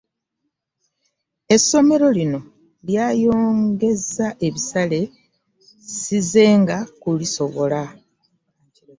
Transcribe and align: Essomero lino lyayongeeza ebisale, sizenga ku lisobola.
Essomero 1.55 2.07
lino 2.17 2.39
lyayongeeza 2.87 4.27
ebisale, 4.47 5.01
sizenga 5.99 6.77
ku 7.01 7.09
lisobola. 7.19 7.81